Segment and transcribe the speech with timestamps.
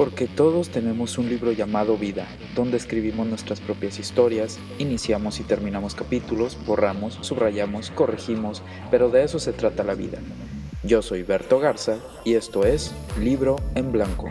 [0.00, 5.94] porque todos tenemos un libro llamado vida, donde escribimos nuestras propias historias, iniciamos y terminamos
[5.94, 10.18] capítulos, borramos, subrayamos, corregimos, pero de eso se trata la vida.
[10.82, 14.30] Yo soy Berto Garza y esto es Libro en Blanco.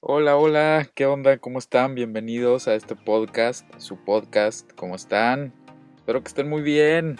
[0.00, 1.36] Hola, hola, ¿qué onda?
[1.36, 1.94] ¿Cómo están?
[1.94, 5.52] Bienvenidos a este podcast, su podcast, ¿cómo están?
[5.98, 7.18] Espero que estén muy bien.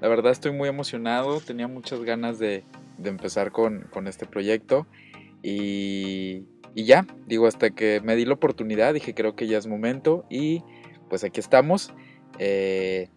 [0.00, 2.64] La verdad estoy muy emocionado, tenía muchas ganas de,
[3.02, 4.86] empezar con, este proyecto
[5.42, 10.24] y, ya, digo, hasta que me di la oportunidad dije creo que ya es momento
[10.30, 10.62] y
[11.08, 11.92] pues aquí estamos.
[12.38, 13.08] Eh,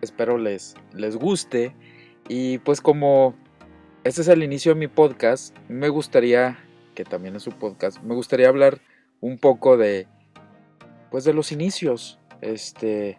[0.00, 1.74] espero les, les guste
[2.28, 3.34] y pues como
[4.04, 6.58] este es el inicio de mi podcast, me gustaría,
[6.94, 8.80] que también es su podcast, me gustaría hablar
[9.20, 10.06] un poco de
[11.10, 13.18] pues de los inicios, este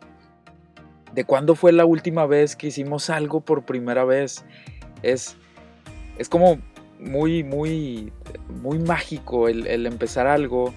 [1.13, 4.45] de cuándo fue la última vez que hicimos algo por primera vez.
[5.03, 5.35] Es,
[6.17, 6.59] es como
[6.99, 8.13] muy, muy,
[8.61, 10.73] muy mágico el, empezar algo.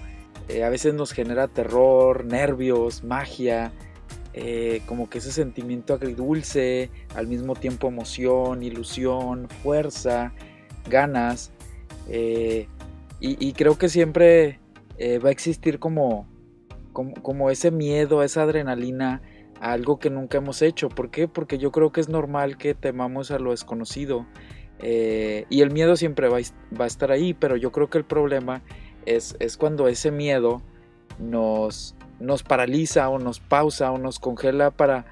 [0.49, 3.71] Eh, a veces nos genera terror, nervios, magia,
[4.33, 10.33] eh, como que ese sentimiento agridulce, al mismo tiempo emoción, ilusión, fuerza,
[10.89, 11.51] ganas.
[12.09, 12.67] Eh,
[13.21, 14.59] y, creo que siempre
[15.23, 16.27] va a existir como,
[16.93, 19.23] como, como ese miedo, esa adrenalina
[19.59, 20.89] algo que nunca hemos hecho.
[20.89, 21.27] ¿Por qué?
[21.27, 24.25] Porque yo creo que es normal que temamos a lo desconocido.
[24.79, 28.61] Eh, y el miedo siempre va, a estar ahí, pero yo creo que el problema
[29.05, 30.61] es, es cuando ese miedo
[31.19, 35.05] nos, nos paraliza o nos pausa o nos congela para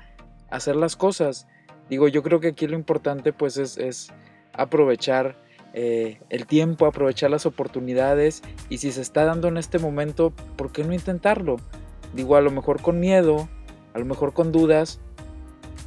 [0.49, 1.47] hacer las cosas.
[1.89, 4.11] Digo, yo creo que aquí lo importante pues es,
[4.53, 5.41] aprovechar
[5.73, 10.71] eh, el tiempo, aprovechar las oportunidades y si se está dando en este momento, ¿por
[10.71, 11.57] qué no intentarlo?
[12.13, 13.49] Digo, a lo mejor con miedo,
[13.93, 14.99] a lo mejor con dudas,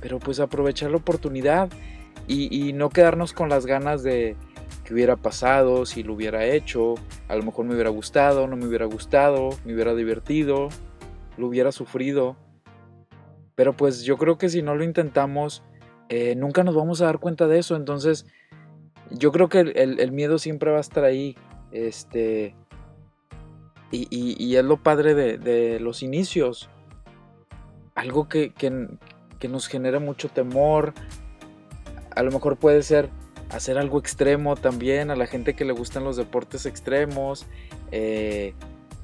[0.01, 1.69] pero pues aprovechar la oportunidad
[2.29, 4.37] y, no quedarnos con las ganas de
[4.85, 6.95] que hubiera pasado, si lo hubiera hecho,
[7.29, 10.69] a lo mejor me hubiera gustado, no me hubiera gustado, me hubiera divertido,
[11.37, 12.37] lo hubiera sufrido.
[13.55, 15.63] Pero pues yo creo que si no lo intentamos,
[16.09, 17.77] eh, nunca nos vamos a dar cuenta de eso.
[17.77, 18.27] Entonces,
[19.11, 21.37] yo creo que el, miedo siempre va a estar ahí.
[21.73, 22.55] Este.
[23.93, 26.69] Y, es lo padre de los inicios
[27.97, 28.53] algo que,
[29.49, 30.95] nos genera mucho temor.
[32.15, 33.11] A lo mejor puede ser
[33.51, 37.47] hacer algo extremo también a la gente que le gustan los deportes extremos.
[37.91, 38.55] Eh,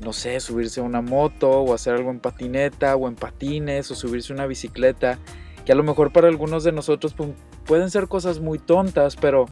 [0.01, 3.95] no sé, subirse a una moto o hacer algo en patineta o en patines o
[3.95, 5.19] subirse a una bicicleta.
[5.65, 7.31] Que a lo mejor para algunos de nosotros pues,
[7.65, 9.47] pueden ser cosas muy tontas, pero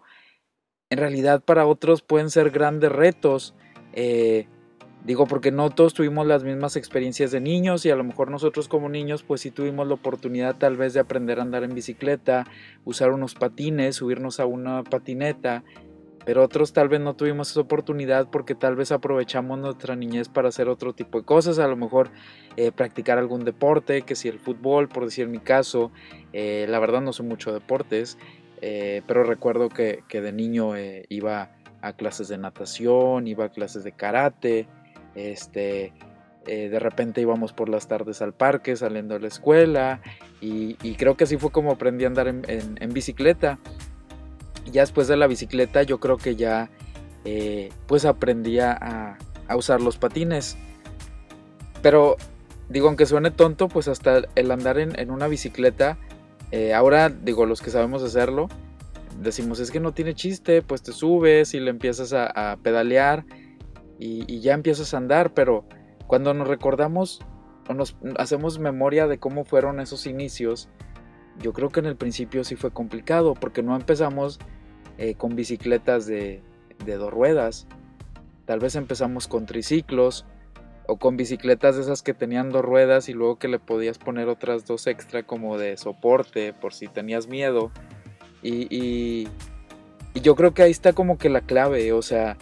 [0.90, 3.54] en realidad para otros pueden ser grandes retos.
[3.92, 4.48] Eh,
[5.04, 8.68] Digo, porque no todos tuvimos las mismas experiencias de niños y a lo mejor nosotros
[8.68, 12.46] como niños pues sí tuvimos la oportunidad tal vez de aprender a andar en bicicleta,
[12.84, 15.64] usar unos patines, subirnos a una patineta,
[16.26, 20.48] pero otros tal vez no tuvimos esa oportunidad porque tal vez aprovechamos nuestra niñez para
[20.48, 22.10] hacer otro tipo de cosas, a lo mejor
[22.58, 25.92] eh, practicar algún deporte, que si el fútbol, por decir mi caso,
[26.34, 28.18] eh, la verdad no sé mucho deportes,
[28.60, 30.72] eh, pero recuerdo que, que de niño
[31.08, 34.68] iba a clases de natación, iba a clases de karate,
[35.14, 35.92] este,
[36.46, 40.00] eh, de repente íbamos por las tardes al parque saliendo de la escuela
[40.40, 43.58] y, creo que así fue como aprendí a andar en, bicicleta.
[44.72, 46.70] Ya después de la bicicleta yo creo que ya
[47.24, 49.18] eh, pues aprendí a,
[49.54, 50.56] usar los patines.
[51.82, 52.16] Pero
[52.68, 55.98] digo, aunque suene tonto, pues hasta el andar en, una bicicleta,
[56.52, 58.48] eh, ahora digo, los que sabemos hacerlo,
[59.20, 63.24] decimos es que no tiene chiste, pues te subes y le empiezas a pedalear
[64.00, 65.64] y, ya empiezas a andar, pero
[66.06, 67.20] cuando nos recordamos
[67.68, 70.70] o nos hacemos memoria de cómo fueron esos inicios,
[71.38, 74.40] yo creo que en el principio sí fue complicado porque no empezamos
[74.96, 76.42] eh, con bicicletas de,
[76.84, 77.66] dos ruedas.
[78.46, 80.24] Tal vez empezamos con triciclos
[80.86, 84.28] o con bicicletas de esas que tenían dos ruedas y luego que le podías poner
[84.28, 87.70] otras dos extra como de soporte por si tenías miedo.
[88.42, 89.28] Y, y
[90.22, 92.38] yo creo que ahí está como que la clave, o sea,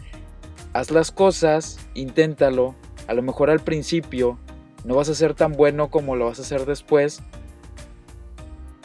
[0.78, 2.76] haz las cosas, inténtalo.
[3.08, 4.38] A lo mejor al principio
[4.84, 7.20] no vas a ser tan bueno como lo vas a hacer después.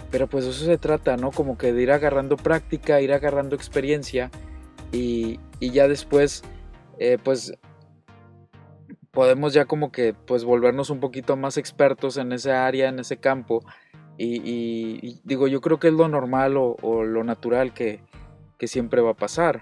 [0.10, 1.32] Pero pues eso se trata, ¿no?
[1.32, 4.32] Como que de ir agarrando práctica, ir agarrando experiencia
[4.92, 6.44] y, ya después,
[7.00, 7.54] eh, pues
[9.12, 13.18] podemos ya como que pues volvernos un poquito más expertos en esa área, en ese
[13.18, 13.64] campo.
[14.18, 18.00] Y, digo, yo creo que es lo normal o, lo natural que,
[18.58, 19.62] que siempre va a pasar.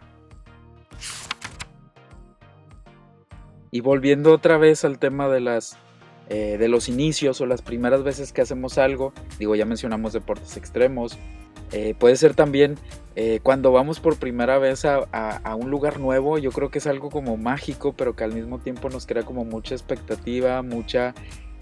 [3.72, 5.78] Y volviendo otra vez al tema de las
[6.34, 9.12] eh, de los inicios o las primeras veces que hacemos algo.
[9.38, 11.18] Digo, ya mencionamos deportes extremos.
[11.74, 12.76] Eh, puede ser también
[13.18, 16.88] eh, cuando vamos por primera vez a, a, un lugar nuevo, yo creo que es
[16.88, 21.14] algo como mágico, pero que al mismo tiempo nos crea como mucha expectativa, mucha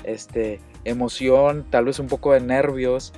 [0.03, 3.11] este, emoción, tal vez un poco de nervios.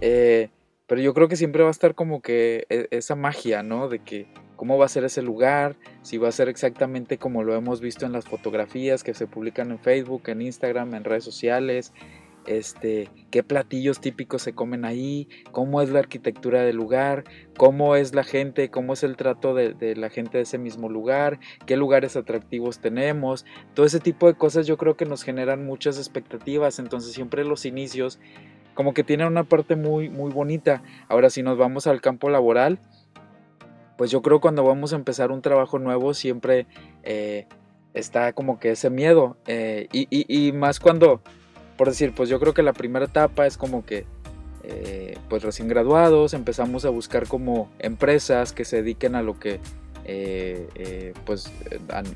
[0.00, 3.88] pero yo creo que siempre va a estar como que e, esa magia, ¿no?
[3.88, 4.26] De que
[4.60, 8.04] cómo va a ser ese lugar, si va a ser exactamente como lo hemos visto
[8.04, 11.94] en las fotografías que se publican en Facebook, en Instagram, en redes sociales,
[12.46, 17.24] este, qué platillos típicos se comen ahí, cómo es la arquitectura del lugar,
[17.56, 20.90] cómo es la gente, cómo es el trato de, de, la gente de ese mismo
[20.90, 25.64] lugar, qué lugares atractivos tenemos, todo ese tipo de cosas yo creo que nos generan
[25.64, 28.20] muchas expectativas, entonces siempre los inicios
[28.74, 30.82] como que tienen una parte muy, muy bonita.
[31.08, 32.78] Ahora si nos vamos al campo laboral,
[34.00, 36.66] pues yo creo cuando vamos a empezar un trabajo nuevo siempre
[37.02, 37.46] eh,
[37.92, 39.36] está como que ese miedo.
[39.46, 41.20] Eh, y, más cuando,
[41.76, 44.06] por decir, pues yo creo que la primera etapa es como que,
[44.62, 49.60] eh, pues recién graduados, empezamos a buscar como empresas que se dediquen a lo que
[50.12, 51.52] eh, eh, pues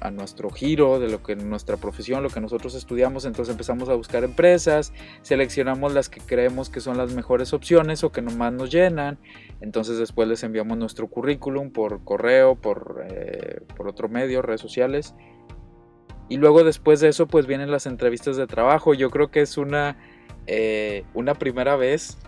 [0.00, 3.94] a, nuestro giro de lo que nuestra profesión, lo que nosotros estudiamos, entonces empezamos a
[3.94, 4.92] buscar empresas,
[5.22, 9.20] seleccionamos las que creemos que son las mejores opciones o que nomás nos llenan,
[9.60, 15.14] entonces después les enviamos nuestro currículum por correo, por, eh, por otro medio, redes sociales,
[16.28, 19.56] y luego después de eso pues vienen las entrevistas de trabajo, yo creo que es
[19.56, 19.98] una,
[21.14, 22.18] una primera vez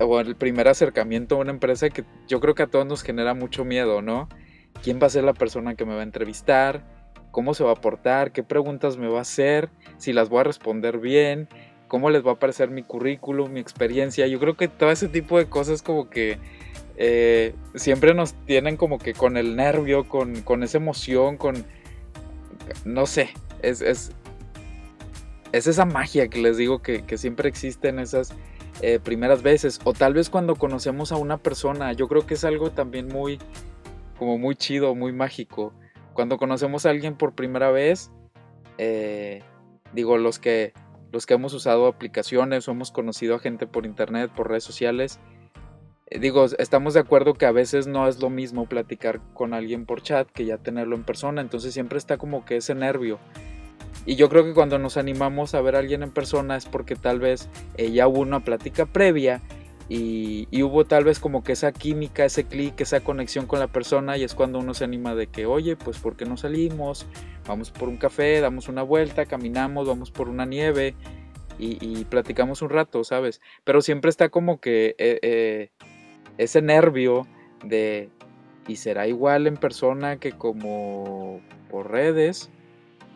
[0.00, 3.34] o el primer acercamiento a una empresa que yo creo que a todos nos genera
[3.34, 4.30] mucho miedo, ¿no?
[4.82, 6.82] Quién va a ser la persona que me va a entrevistar,
[7.30, 10.44] cómo se va a portar, qué preguntas me va a hacer, si las voy a
[10.44, 11.48] responder bien,
[11.88, 14.26] cómo les va a parecer mi currículum, mi experiencia.
[14.26, 16.38] Yo creo que todo ese tipo de cosas como que
[16.96, 21.64] eh, siempre nos tienen como que con el nervio, con, con esa emoción, con...
[22.84, 23.30] No sé,
[23.62, 24.12] es, es,
[25.52, 28.32] es esa magia que les digo que, siempre existe en esas
[28.82, 29.80] eh, primeras veces.
[29.84, 33.38] O tal vez cuando conocemos a una persona, yo creo que es algo también muy
[34.20, 35.72] como muy chido, muy mágico.
[36.12, 38.10] Cuando conocemos a alguien por primera vez,
[38.76, 39.42] eh,
[39.94, 40.74] digo, los que,
[41.10, 45.20] los que hemos usado aplicaciones o hemos conocido a gente por internet, por redes sociales,
[46.08, 49.86] eh, digo, estamos de acuerdo que a veces no es lo mismo platicar con alguien
[49.86, 53.18] por chat que ya tenerlo en persona, entonces siempre está como que ese nervio.
[54.04, 56.94] Y yo creo que cuando nos animamos a ver a alguien en persona es porque
[56.94, 59.40] tal vez ya hubo una plática previa
[59.92, 64.16] y, hubo tal vez como que esa química, ese clic, esa conexión con la persona
[64.16, 67.06] y es cuando uno se anima de que, oye, pues ¿por qué no salimos?
[67.48, 70.94] Vamos por un café, damos una vuelta, caminamos, vamos por una nieve
[71.58, 73.40] y, platicamos un rato, ¿sabes?
[73.64, 75.70] Pero siempre está como que eh, eh,
[76.38, 77.26] ese nervio
[77.64, 78.10] de,
[78.68, 82.48] ¿y será igual en persona que como por redes?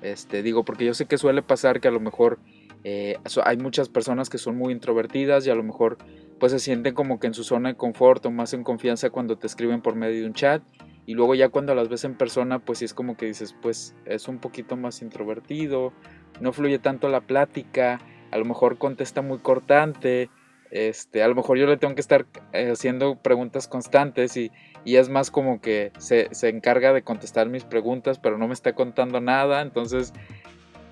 [0.03, 2.41] Este, digo, porque yo sé que suele pasar que a lo mejor
[2.83, 5.97] eh, hay muchas personas que son muy introvertidas y a lo mejor
[6.39, 9.37] pues se sienten como que en su zona de confort o más en confianza cuando
[9.37, 10.63] te escriben por medio de un chat.
[11.07, 13.95] Y luego ya cuando las ves en persona pues sí es como que dices pues
[14.07, 15.93] es un poquito más introvertido,
[16.41, 18.01] no fluye tanto la plática,
[18.31, 20.31] a lo mejor contesta muy cortante,
[20.71, 24.51] este, a lo mejor yo le tengo que estar eh, haciendo preguntas constantes y,
[24.85, 28.55] y es más como que se, se, encarga de contestar mis preguntas pero no me
[28.55, 30.13] está contando nada, entonces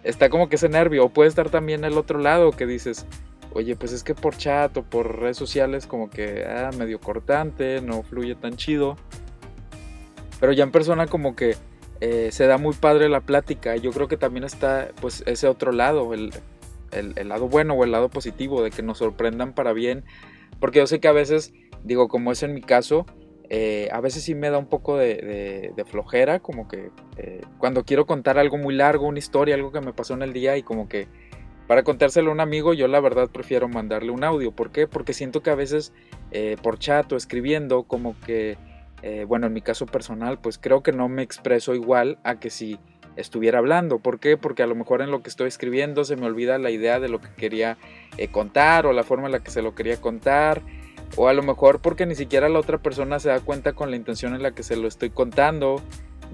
[0.05, 3.07] está como que ese nervio, o puede estar también el otro lado que dices,
[3.55, 7.81] oye, pues es que por chat o por redes sociales como que ah, medio cortante,
[7.81, 8.97] no fluye tan chido.
[10.41, 11.57] Pero ya en persona como que
[12.01, 13.77] eh, se da muy padre la plática.
[13.77, 16.33] Yo creo que también está pues ese otro lado, el,
[16.91, 20.05] el, lado bueno o el lado positivo de que nos sorprendan para bien.
[20.59, 21.53] Porque yo sé que a veces,
[21.85, 23.07] digo, como es en mi caso,
[23.51, 27.85] eh, a veces sí me da un poco de, de, flojera, como que eh, cuando
[27.85, 30.63] quiero contar algo muy largo, una historia, algo que me pasó en el día y
[30.63, 31.07] como que
[31.73, 34.53] para contárselo a un amigo, yo la verdad prefiero mandarle un audio.
[34.53, 34.87] ¿Por qué?
[34.87, 35.95] Porque siento que a veces
[36.31, 38.59] eh, por chat o escribiendo, como que,
[39.01, 42.51] eh, bueno, en mi caso personal, pues creo que no me expreso igual a que
[42.51, 42.79] si
[43.17, 44.01] estuviera hablando.
[44.01, 44.37] ¿Por qué?
[44.37, 47.09] Porque a lo mejor en lo que estoy escribiendo se me olvida la idea de
[47.09, 47.79] lo que quería
[48.19, 50.61] eh, contar o la forma en la que se lo quería contar.
[51.17, 53.97] O a lo mejor porque ni siquiera la otra persona se da cuenta con la
[53.97, 55.81] intención en la que se lo estoy contando.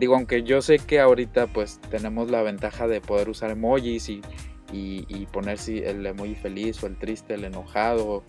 [0.01, 4.21] Digo, aunque yo sé que ahorita pues tenemos la ventaja de poder usar emojis y
[4.73, 8.23] y, poner si el emoji feliz o el triste, el enojado,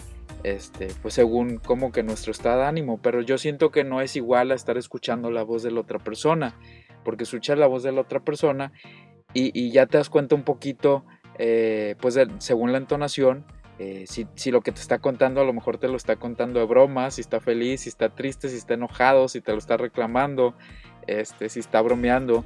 [0.44, 4.16] este, pues según como que nuestro estado de ánimo, pero yo siento que no es
[4.16, 6.56] igual a estar escuchando la voz de la otra persona,
[7.04, 8.72] porque escuchas la voz de la otra persona
[9.34, 11.06] y, ya te das cuenta un poquito,
[11.38, 13.46] eh, pues según la entonación,
[13.78, 16.60] eh, si, si, lo que te está contando a lo mejor te lo está contando
[16.60, 19.78] de broma, si está feliz, si está triste, si está enojado, si te lo está
[19.78, 20.54] reclamando,
[21.08, 22.44] este, si está bromeando.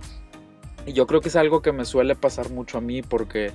[0.86, 3.52] Y yo creo que es algo que me suele pasar mucho a mí porque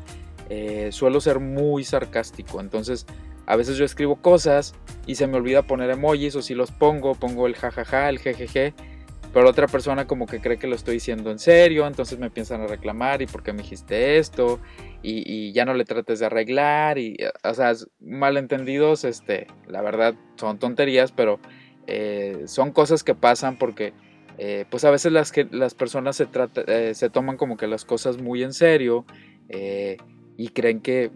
[0.49, 2.61] eh, suelo ser muy sarcástico.
[2.61, 3.07] Entonces,
[3.47, 4.75] a veces yo escribo cosas
[5.07, 8.75] y se me olvida poner emojis o si los pongo, pongo el jajaja, el jejeje.
[9.33, 12.63] Pero otra persona como que cree que lo estoy diciendo en serio, entonces me empiezan
[12.63, 14.59] a reclamar y por qué me dijiste esto
[15.03, 20.59] y, ya no le trates de arreglar y, o sea, malentendidos, este, la verdad son
[20.59, 21.41] tonterías, pero
[21.87, 23.93] eh, son cosas que pasan porque
[24.39, 26.27] eh, pues a veces las, que, las personas se,
[26.67, 29.05] eh, se toman como que las cosas muy en serio
[30.39, 31.11] y creen que,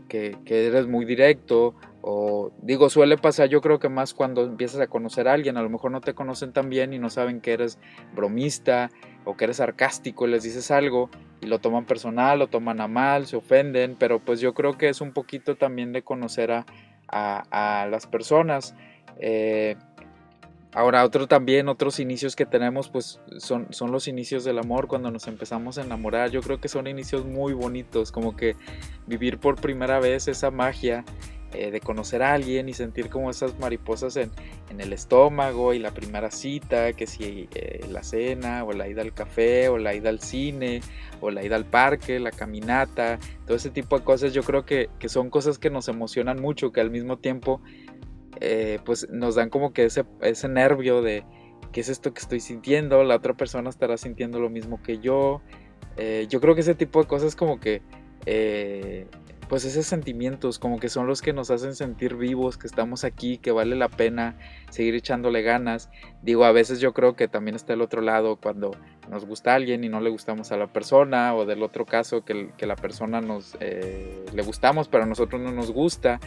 [0.46, 5.28] eres muy directo o digo, suele pasar yo creo que más cuando empiezas a conocer
[5.28, 7.78] a alguien, a lo mejor no te conocen tan bien y no saben que eres
[8.16, 8.90] bromista
[9.24, 11.08] o que eres sarcástico y les dices algo
[11.40, 14.88] y lo toman personal, lo toman a mal, se ofenden, pero pues yo creo que
[14.88, 16.66] es un poquito también de conocer a,
[17.08, 18.74] a, las personas.
[19.18, 19.76] Eh,
[20.74, 25.10] Ahora, otro también, otros inicios que tenemos, pues son, son los inicios del amor, cuando
[25.10, 26.30] nos empezamos a enamorar.
[26.30, 28.56] Yo creo que son inicios muy bonitos, como que
[29.06, 31.04] vivir por primera vez esa magia
[31.54, 34.30] eh, de conocer a alguien y sentir como esas mariposas en,
[34.78, 39.12] el estómago y la primera cita, que si eh, la cena o la ida al
[39.12, 40.80] café o la ida al cine
[41.20, 44.88] o la ida al parque, la caminata, todo ese tipo de cosas, yo creo que,
[44.98, 47.60] que son cosas que nos emocionan mucho, que al mismo tiempo
[48.44, 51.24] eh, pues nos dan como que ese, ese nervio de
[51.70, 55.40] qué es esto que estoy sintiendo, la otra persona estará sintiendo lo mismo que yo.
[55.96, 57.82] Eh, yo creo que ese tipo de cosas como que,
[58.26, 59.06] eh,
[59.48, 63.38] pues esos sentimientos como que son los que nos hacen sentir vivos, que estamos aquí,
[63.38, 64.36] que vale la pena
[64.70, 65.88] seguir echándole ganas.
[66.22, 68.72] Digo, a veces yo creo que también está el otro lado cuando
[69.12, 72.50] nos gusta alguien y no le gustamos a la persona, o del otro caso que,
[72.56, 76.18] que la persona nos le gustamos pero a nosotros no nos gusta.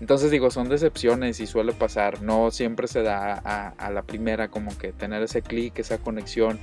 [0.00, 4.76] Entonces digo, son decepciones y suele pasar, no siempre se da a, la primera como
[4.78, 6.58] que tener ese clic, esa conexión,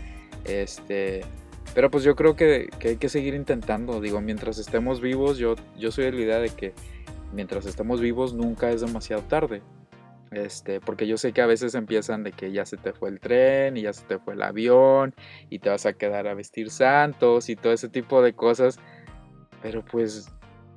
[0.46, 1.22] este,
[1.76, 5.92] pero pues yo creo que, hay que seguir intentando, digo, mientras estemos vivos, yo, yo
[5.92, 6.74] soy de la idea de que
[7.34, 9.62] mientras estemos vivos nunca es demasiado tarde,
[10.32, 13.20] este, porque yo sé que a veces empiezan de que ya se te fue el
[13.20, 15.16] tren y ya se te fue el avión
[15.50, 18.80] y te vas a quedar a vestir santos y todo ese tipo de cosas,
[19.62, 20.30] pero pues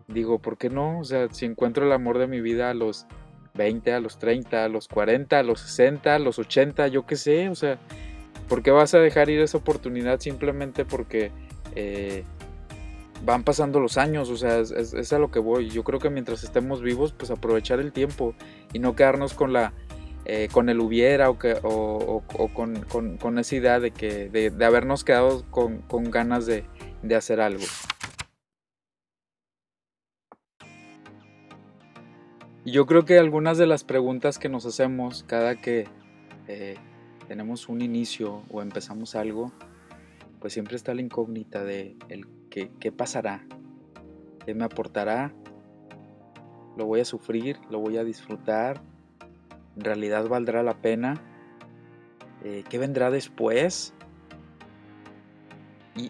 [0.09, 1.00] digo, ¿por qué no?
[1.00, 3.07] O sea, si encuentro el amor de mi vida a los
[3.54, 7.16] 20, a los 30, a los 40, a los 60, a los 80, yo qué
[7.16, 7.78] sé, o sea,
[8.49, 11.33] ¿por qué vas a dejar ir esa oportunidad simplemente porque
[11.75, 12.25] eh,
[13.24, 14.30] van pasando los años?
[14.30, 15.70] O sea, es, a lo que voy.
[15.70, 18.34] Yo creo que mientras estemos vivos, pues aprovechar el tiempo
[18.72, 19.72] y no quedarnos con la...
[20.26, 25.82] Eh, con el hubiera o, o, con, esa idea de que de, habernos quedado con,
[26.10, 26.64] ganas de,
[27.02, 27.64] de hacer algo.
[32.64, 35.86] yo creo que algunas de las preguntas que nos hacemos cada que
[36.46, 36.76] eh,
[37.28, 39.52] tenemos un inicio o empezamos algo,
[40.40, 43.47] pues siempre está la incógnita de el qué, qué pasará,
[44.45, 45.33] qué me aportará,
[46.76, 48.80] lo voy a sufrir, lo voy a disfrutar,
[49.76, 51.23] en realidad valdrá la pena,
[52.45, 53.95] eh, qué vendrá después.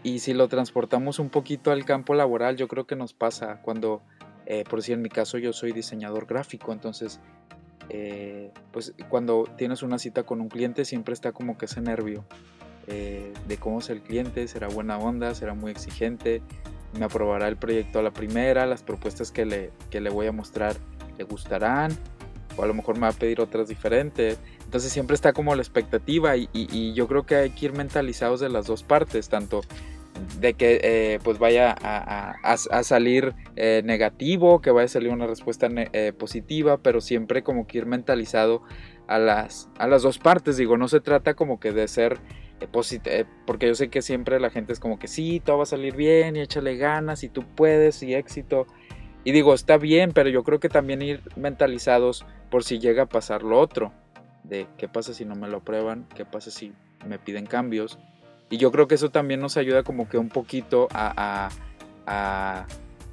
[0.05, 4.03] Y, si lo transportamos un poquito al campo laboral, yo creo que nos pasa cuando
[4.47, 7.21] eh, por decir, en mi caso yo soy diseñador gráfico, entonces,
[7.89, 12.25] eh, pues cuando tienes una cita con un cliente siempre está como que ese nervio
[12.87, 16.43] eh, de cómo es el cliente, será buena onda, será muy exigente,
[16.99, 20.33] me aprobará el proyecto a la primera, las propuestas que le, que le voy a
[20.33, 20.77] mostrar
[21.19, 21.93] le gustarán,
[22.57, 24.39] o a lo mejor me va a pedir otras diferentes.
[24.65, 28.41] Entonces siempre está como la expectativa y, y, yo creo que hay que ir mentalizados
[28.41, 29.63] de las dos partes, tanto
[30.39, 35.69] de que eh, pues vaya a, salir eh, negativo, que vaya a salir una respuesta
[35.73, 38.63] eh, positiva, pero siempre como que ir mentalizado
[39.07, 40.57] a las, a las dos partes.
[40.57, 42.19] Digo, no se trata como que de ser
[43.47, 45.97] porque yo sé que siempre la gente es como que sí, todo va a salir
[45.97, 48.67] bien y échale ganas y tú puedes y éxito.
[49.25, 53.09] Y digo, está bien, pero yo creo que también ir mentalizados por si llega a
[53.09, 53.93] pasar lo otro,
[54.45, 56.73] de qué pasa si no me lo aprueban, qué pasa si
[57.07, 57.99] me piden cambios
[58.51, 61.49] y yo creo que eso también nos ayuda como que un poquito a,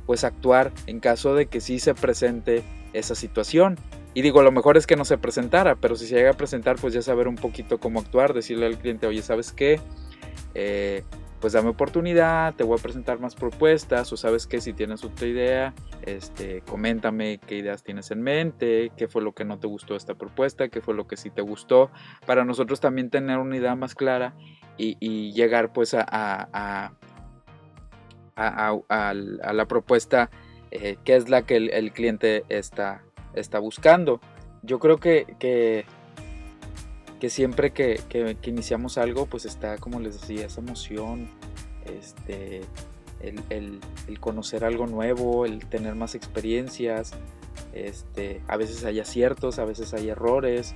[0.08, 2.64] pues actuar en caso de que sí se presente
[2.94, 3.78] esa situación.
[4.18, 6.78] Y digo, lo mejor es que no se presentara, pero si se llega a presentar,
[6.78, 9.80] pues ya saber un poquito cómo actuar, decirle al cliente, oye, ¿sabes qué?
[10.56, 11.04] Eh,
[11.40, 15.28] pues dame oportunidad, te voy a presentar más propuestas, o sabes que si tienes otra
[15.28, 19.96] idea, este, coméntame qué ideas tienes en mente, qué fue lo que no te gustó
[19.96, 21.92] esta propuesta, qué fue lo que sí te gustó,
[22.26, 24.34] para nosotros también tener una idea más clara
[24.80, 26.50] y, llegar pues a,
[28.36, 30.32] a, la propuesta
[30.72, 33.04] eh, que es la que el, cliente está,
[33.40, 34.20] está buscando.
[34.64, 38.00] Yo creo que, que, siempre que,
[38.44, 41.30] iniciamos algo pues está como les decía esa emoción,
[41.86, 42.62] este,
[43.22, 43.80] el,
[44.20, 47.14] conocer algo nuevo, el tener más experiencias.
[47.74, 50.76] Este, a veces hay aciertos, a veces hay errores.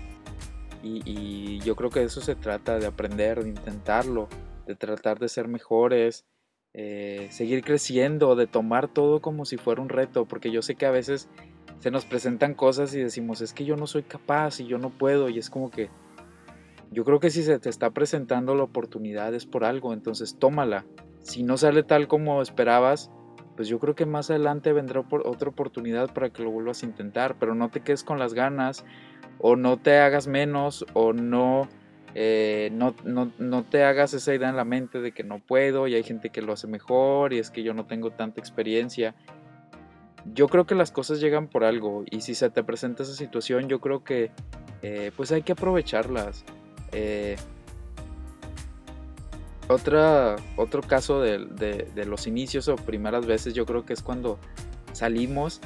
[0.84, 4.28] Y, yo creo que eso se trata, de aprender, de intentarlo,
[4.66, 6.26] de tratar de ser mejores,
[6.74, 10.86] eh, seguir creciendo, de tomar todo como si fuera un reto, porque yo sé que
[10.86, 11.28] a veces
[11.82, 14.92] se nos presentan cosas y decimos, es que yo no soy capaz y yo no
[14.92, 15.90] puedo, y es como que
[16.92, 20.86] yo creo que si se te está presentando la oportunidad es por algo, entonces tómala,
[21.22, 23.10] si no sale tal como esperabas,
[23.56, 27.36] pues yo creo que más adelante vendrá otra oportunidad para que lo vuelvas a intentar,
[27.40, 28.86] pero no te quedes con las ganas
[29.40, 31.68] o no te hagas menos o no,
[32.14, 35.96] eh, no, no, te hagas esa idea en la mente de que no puedo y
[35.96, 39.16] hay gente que lo hace mejor y es que yo no tengo tanta experiencia.
[40.26, 43.68] Yo creo que las cosas llegan por algo y si se te presenta esa situación
[43.68, 44.32] yo creo que
[44.82, 46.44] eh, pues hay que aprovecharlas.
[46.92, 47.38] Eh,
[49.68, 54.38] otra, otro caso de, los inicios o primeras veces yo creo que es cuando
[54.92, 55.62] salimos,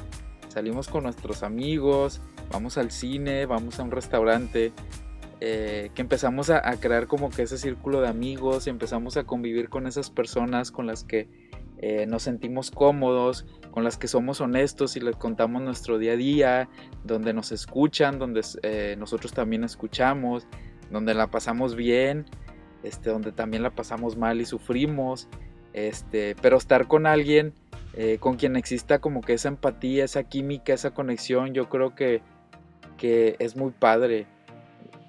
[0.48, 2.20] salimos con nuestros amigos,
[2.52, 4.72] vamos al cine, vamos a un restaurante,
[5.40, 9.68] eh, que empezamos a, crear como que ese círculo de amigos, y empezamos a convivir
[9.68, 11.28] con esas personas con las que
[11.78, 16.16] eh, nos sentimos cómodos, con las que somos honestos y les contamos nuestro día a
[16.16, 16.68] día,
[17.04, 20.46] donde nos escuchan, donde eh, nosotros también escuchamos,
[20.90, 22.26] donde la pasamos bien
[22.86, 25.28] este, donde también la pasamos mal y sufrimos,
[25.72, 27.52] este, pero estar con alguien
[27.94, 32.22] eh, con quien exista como que esa empatía, esa química, esa conexión, yo creo que,
[32.96, 34.26] que es muy padre.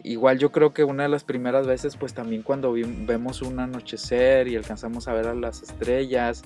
[0.08, 4.48] Igual yo creo que una de las primeras veces, pues también cuando vemos un anochecer
[4.48, 6.44] y alcanzamos a ver a las estrellas,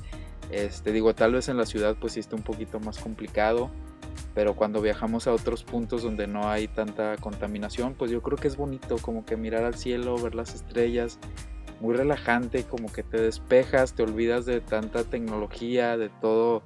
[0.49, 3.69] este, digo, tal vez en la ciudad pues sí está un poquito más complicado,
[4.33, 8.47] pero cuando viajamos a otros puntos donde no hay tanta contaminación, pues yo creo que
[8.47, 11.19] es bonito como que mirar al cielo, ver las estrellas,
[11.81, 16.63] muy relajante, como que te despejas, te olvidas de tanta tecnología, de todo,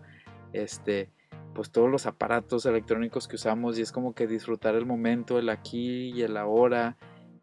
[0.54, 1.10] este,
[1.56, 5.50] pues todos los aparatos electrónicos que usamos y es como que disfrutar el momento, el
[5.50, 6.98] aquí y el ahora,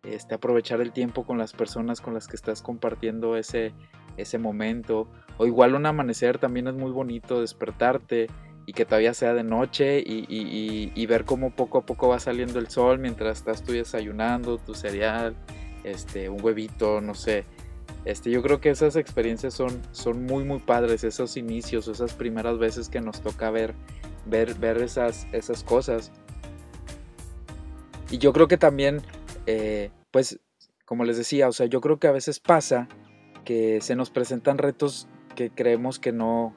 [0.04, 3.72] este, aprovechar el tiempo con las personas con las que estás compartiendo ese,
[4.16, 8.28] ese momento, o igual un amanecer también es muy bonito, despertarte,
[8.66, 12.68] y que todavía sea de noche y, ver cómo poco a poco va saliendo el
[12.68, 15.34] sol mientras estás tú desayunando, tu cereal,
[15.84, 17.44] este, un huevito, no sé.
[18.04, 22.58] Este, yo creo que esas experiencias son, son muy muy padres, esos inicios, esas primeras
[22.58, 23.74] veces que nos toca ver,
[24.26, 26.10] ver, ver esas, esas cosas.
[28.10, 29.02] Y yo creo que también,
[29.46, 30.40] eh, pues,
[30.84, 32.88] como les decía, o sea, yo creo que a veces pasa
[33.44, 36.54] que se nos presentan retos que creemos que no,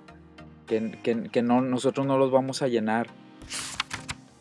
[0.65, 3.07] que, no, nosotros no los vamos a llenar.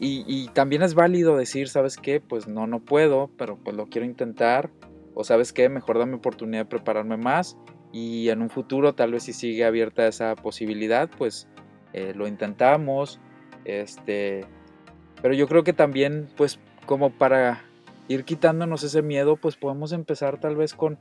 [0.01, 2.21] Y, también es válido decir, ¿sabes qué?
[2.21, 4.71] Pues no, no puedo, pero pues lo quiero intentar.
[5.14, 7.57] O sabes qué, mejor dame oportunidad de prepararme más.
[7.92, 11.48] Y en un futuro, tal vez si sigue abierta esa posibilidad, pues
[11.92, 13.20] eh, lo intentamos.
[13.64, 14.44] Este,
[15.22, 17.62] pero yo creo que también, pues como para
[18.09, 20.98] ir quitándonos ese miedo, pues podemos empezar tal vez con,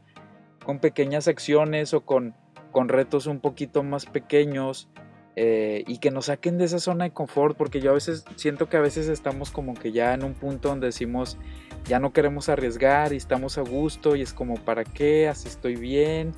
[0.64, 2.36] con pequeñas acciones o con,
[2.72, 4.90] con retos un poquito más pequeños
[5.36, 8.70] eh, y que nos saquen de esa zona de confort, porque yo a veces siento
[8.70, 11.38] que a veces estamos como que ya en un punto donde decimos,
[11.86, 15.28] ya no queremos arriesgar y estamos a gusto y es como, ¿para qué?
[15.28, 16.34] Así estoy bien.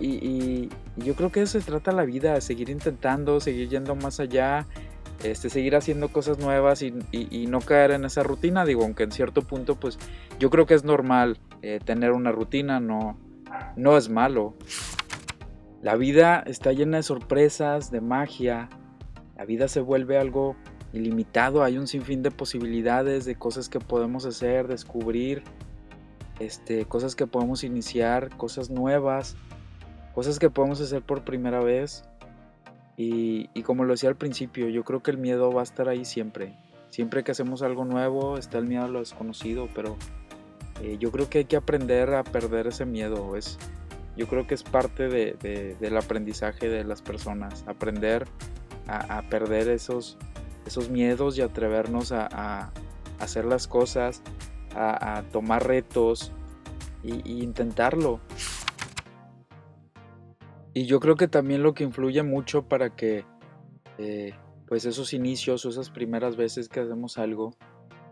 [0.00, 4.66] Y, yo creo que eso se trata la vida, seguir intentando, seguir yendo más allá,
[5.22, 6.90] este, seguir haciendo cosas nuevas y,
[7.48, 8.64] no caer en esa rutina.
[8.64, 9.98] Digo, aunque en cierto punto, pues
[10.40, 13.16] yo creo que es normal eh, tener una rutina, no,
[13.76, 14.54] no es malo.
[15.88, 18.68] La vida está llena de sorpresas, de magia.
[19.38, 20.54] La vida se vuelve algo
[20.92, 21.64] ilimitado.
[21.64, 25.44] Hay un sinfín de posibilidades, de cosas que podemos hacer, descubrir,
[26.40, 29.34] este, cosas que podemos iniciar, cosas nuevas,
[30.14, 32.04] cosas que podemos hacer por primera vez.
[32.98, 36.04] Y, como lo decía al principio, yo creo que el miedo va a estar ahí
[36.04, 36.54] siempre.
[36.90, 39.96] Siempre que hacemos algo nuevo está el miedo a lo desconocido, pero
[40.82, 43.36] eh, yo creo que hay que aprender a perder ese miedo.
[44.18, 48.26] Yo creo que es parte del aprendizaje de las personas, aprender
[48.88, 50.18] a, perder esos,
[50.90, 52.72] miedos y atrevernos a,
[53.20, 54.22] hacer las cosas,
[54.74, 56.32] a, tomar retos
[57.04, 58.18] e, intentarlo.
[60.74, 63.24] Y yo creo que también lo que influye mucho para que
[63.98, 64.34] eh,
[64.66, 67.54] pues esos inicios o esas primeras veces que hacemos algo,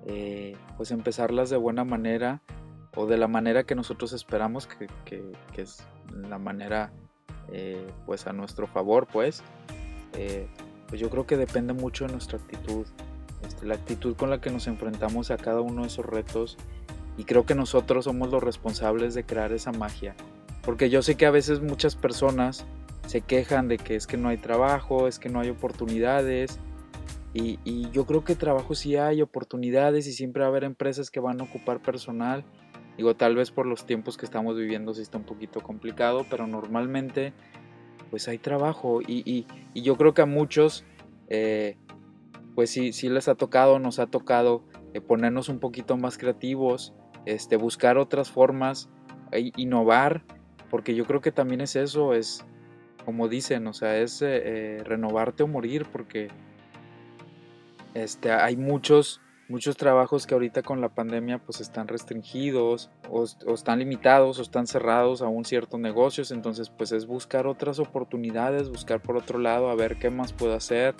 [0.07, 2.42] eh, pues empezarlas de buena manera
[2.97, 4.89] o de la manera que nosotros esperamos que,
[5.57, 5.87] es
[6.29, 6.91] la manera
[7.53, 9.43] eh, pues a nuestro favor pues
[10.15, 10.49] eh,
[10.89, 12.87] pues yo creo que depende mucho de nuestra actitud
[13.47, 16.57] este, la actitud con la que nos enfrentamos a cada uno de esos retos
[17.17, 20.17] y creo que nosotros somos los responsables de crear esa magia
[20.67, 22.67] porque yo sé que a veces muchas personas
[23.07, 26.59] se quejan de que es que no hay trabajo, es que no hay oportunidades.
[27.33, 31.11] Y, y, yo creo que trabajo sí hay oportunidades y siempre va a haber empresas
[31.11, 32.45] que van a ocupar personal.
[32.97, 36.47] Digo, tal vez por los tiempos que estamos viviendo sí está un poquito complicado, pero
[36.47, 37.33] normalmente
[38.11, 39.01] pues hay trabajo.
[39.07, 40.85] Y, y yo creo que a muchos,
[41.29, 41.77] eh,
[42.55, 44.65] pues sí, sí les ha tocado, nos ha tocado
[44.97, 46.95] eh, ponernos un poquito más creativos,
[47.27, 48.89] este, buscar otras formas,
[49.31, 50.23] e innovar,
[50.71, 52.47] porque yo creo que también es eso, es
[53.05, 56.29] como dicen, o sea, es eh, renovarte o morir, porque
[57.93, 63.79] este, hay muchos muchos trabajos que ahorita con la pandemia pues están restringidos o, están
[63.79, 66.31] limitados o están cerrados a un cierto negocios.
[66.31, 70.55] Entonces pues es buscar otras oportunidades buscar por otro lado a ver qué más puedo
[70.55, 70.95] hacer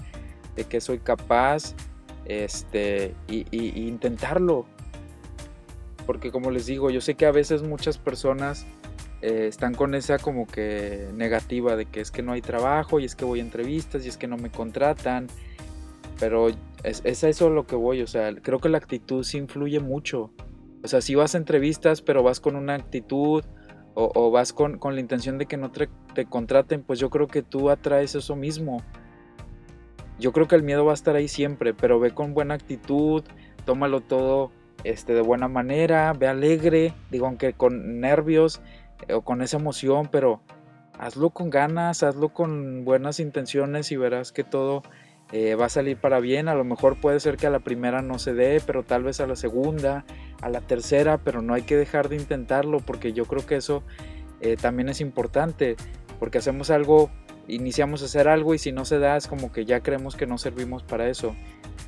[0.55, 1.75] de qué soy capaz
[2.25, 3.47] este y,
[3.89, 4.67] intentarlo.
[6.07, 8.67] Porque como les digo yo sé que a veces muchas personas
[9.23, 13.05] eh, están con esa como que negativa de que es que no hay trabajo y
[13.05, 15.27] es que voy a entrevistas y es que no me contratan
[16.19, 16.49] pero
[16.83, 20.31] es, es eso lo que voy, o sea, creo que la actitud sí influye mucho.
[20.85, 23.43] O sea, si vas a entrevistas, pero vas con una actitud
[23.99, 27.29] o, vas con, con, la intención de que no te, te, contraten, pues yo creo
[27.29, 28.83] que tú atraes eso mismo.
[30.19, 33.25] Yo creo que el miedo va a estar ahí siempre, pero ve con buena actitud,
[33.65, 34.53] tómalo todo
[34.85, 38.61] este, de buena manera, ve alegre, digo, aunque con nervios
[39.09, 40.43] eh, o con esa emoción, pero
[40.99, 44.83] hazlo con ganas, hazlo con buenas intenciones y verás que todo
[45.33, 46.49] eh, va a salir para bien.
[46.49, 49.21] A lo mejor puede ser que a la primera no se dé, pero tal vez
[49.21, 50.05] a la segunda,
[50.41, 53.83] a la tercera, pero no hay que dejar de intentarlo porque yo creo que eso
[54.41, 55.77] eh, también es importante,
[56.19, 57.11] porque hacemos algo,
[57.49, 60.27] iniciamos a hacer algo y si no se da es como que ya creemos que
[60.27, 61.35] no servimos para eso.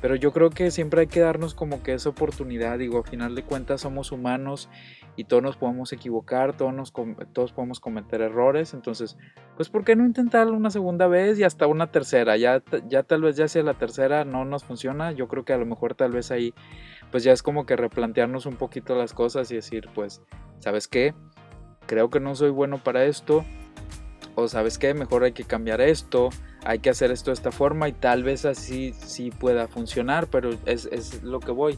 [0.01, 3.35] Pero yo creo que siempre hay que darnos como que esa oportunidad, digo, a final
[3.35, 4.69] de cuentas somos humanos
[5.17, 6.93] y todos nos podemos equivocar, todos, nos,
[7.33, 9.17] todos podemos cometer errores, entonces,
[9.57, 12.37] pues ¿por qué no intentarlo una segunda vez y hasta una tercera?
[12.37, 15.57] Ya, ya tal vez ya sea la tercera no nos funciona, yo creo que a
[15.57, 16.53] lo mejor tal vez ahí,
[17.11, 20.21] pues ya es como que replantearnos un poquito las cosas y decir, pues,
[20.59, 21.13] ¿sabes qué?
[21.85, 23.43] Creo que no soy bueno para esto,
[24.47, 26.29] sabes qué, mejor hay que cambiar esto,
[26.63, 30.51] hay que hacer esto de esta forma y tal vez así sí pueda funcionar, pero
[30.65, 31.77] es, es lo que voy.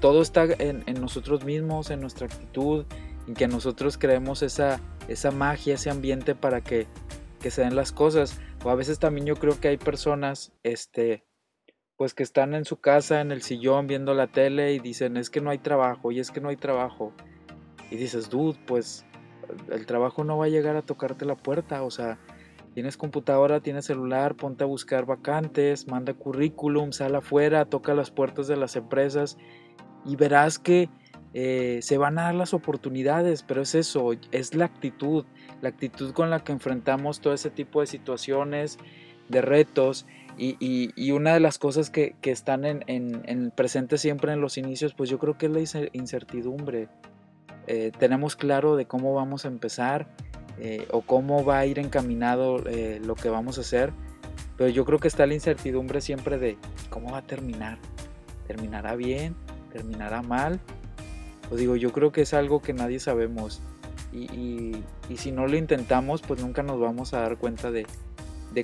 [0.00, 2.84] Todo está en, en, nosotros mismos, en nuestra actitud,
[3.26, 6.86] en que nosotros creemos esa, esa magia, ese ambiente para que,
[7.40, 8.38] que se den las cosas.
[8.64, 11.24] O a veces también yo creo que hay personas, este,
[11.96, 15.30] pues que están en su casa, en el sillón, viendo la tele y dicen, es
[15.30, 17.12] que no hay trabajo, y es que no hay trabajo.
[17.90, 19.04] Y dices, dude, pues
[19.70, 22.18] el trabajo no va a llegar a tocarte la puerta, o sea,
[22.78, 28.46] Tienes computadora, tienes celular, ponte a buscar vacantes, manda currículum, sal afuera, toca las puertas
[28.46, 29.36] de las empresas
[30.06, 30.88] y verás que
[31.34, 35.24] eh, se van a dar las oportunidades, pero es eso, es la actitud,
[35.60, 38.78] la actitud con la que enfrentamos todo ese tipo de situaciones,
[39.28, 40.06] de retos.
[40.40, 45.10] Y, una de las cosas que, están en, en, presente siempre en los inicios, pues
[45.10, 46.88] yo creo que es la incertidumbre.
[47.70, 50.08] Eh, tenemos claro de cómo vamos a empezar,
[50.58, 53.92] eh, o cómo va a ir encaminado eh, lo que vamos a hacer,
[54.56, 56.56] pero yo creo que está la incertidumbre siempre de
[56.88, 57.78] cómo va a terminar.
[58.46, 59.36] ¿Terminará bien?
[59.70, 60.60] ¿Terminará mal?
[61.50, 63.60] O digo, yo creo que es algo que nadie sabemos
[64.12, 64.82] y,
[65.14, 67.86] si no lo intentamos, pues nunca nos vamos a dar cuenta de,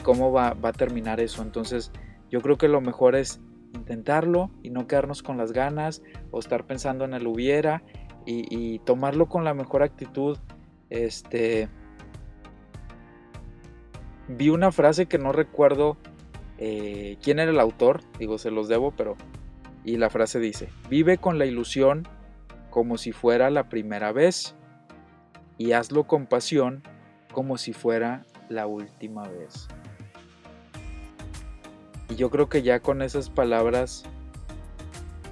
[0.03, 1.43] cómo va, a terminar eso.
[1.43, 1.93] Entonces,
[2.31, 3.39] yo creo que lo mejor es
[3.75, 7.83] intentarlo y no quedarnos con las ganas o estar pensando en el hubiera
[8.27, 10.39] y, tomarlo con la mejor actitud.
[10.91, 11.69] Este,
[14.29, 15.97] vi una frase que no recuerdo
[16.59, 19.17] eh, quién era el autor, digo, se los debo, pero...
[19.87, 22.09] Y la frase dice, vive con la ilusión
[22.71, 24.57] como si fuera la primera vez
[25.59, 26.83] y hazlo con pasión
[27.33, 29.69] como si fuera la última vez.
[32.09, 34.05] Y yo creo que ya con esas palabras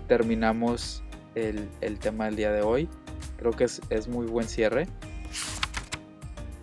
[0.06, 1.02] terminamos
[1.34, 2.88] el, tema del día de hoy.
[3.36, 4.86] Creo que es, es muy buen cierre.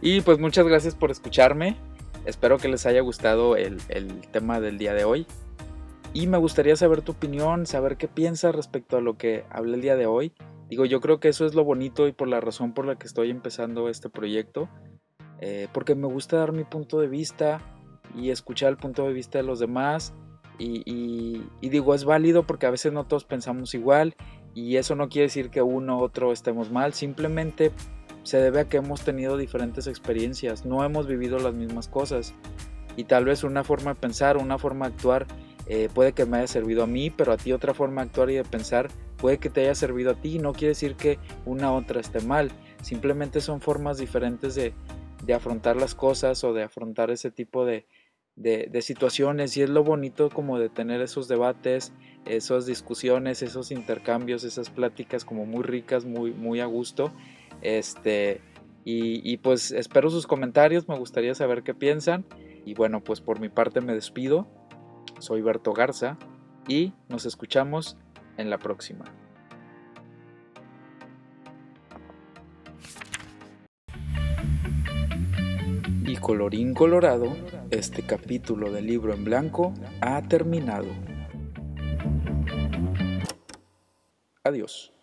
[0.02, 1.78] Y pues muchas gracias por escucharme.
[2.26, 3.80] Espero que les haya gustado el,
[4.32, 5.26] tema del día de hoy.
[6.14, 9.82] Y me gustaría saber tu opinión, saber qué piensas respecto a lo que hablé el
[9.82, 10.34] día de hoy.
[10.70, 13.08] Digo, yo creo que eso es lo bonito y por la razón por la que
[13.08, 14.70] estoy empezando este proyecto.
[15.42, 17.62] Eh, porque me gusta dar mi punto de vista
[18.16, 20.14] y escuchar el punto de vista de los demás.
[20.58, 20.84] Y,
[21.62, 24.16] y, digo, es válido porque a veces no todos pensamos igual.
[24.60, 26.94] Y eso no quiere decir que uno u otro estemos mal.
[26.94, 27.72] Simplemente
[28.24, 32.34] se debe a que hemos tenido diferentes experiencias, no hemos vivido las mismas cosas
[32.98, 35.28] y tal vez una forma de pensar, una forma de actuar
[35.68, 38.30] eh, puede que me haya servido a mí, pero a ti otra forma de actuar
[38.32, 40.40] y de pensar puede que te haya servido a ti.
[40.40, 44.74] No quiere decir que una otra esté mal, simplemente son formas diferentes de,
[45.24, 47.66] de afrontar las cosas o de afrontar ese tipo
[48.40, 51.94] de, situaciones y es lo bonito como de tener esos debates,
[52.26, 57.12] esas discusiones, esos intercambios, esas pláticas como muy ricas, muy, muy a gusto.
[57.62, 58.42] Este,
[58.86, 62.26] y, y, pues espero sus comentarios, me gustaría saber qué piensan.
[62.66, 64.48] Y bueno, pues por mi parte me despido.
[65.20, 66.18] Soy Berto Garza
[66.68, 67.98] y nos escuchamos
[68.38, 69.06] en la próxima.
[76.06, 77.36] Y colorín colorado,
[77.72, 80.88] este capítulo del libro en blanco ha terminado.
[84.44, 84.94] Adiós.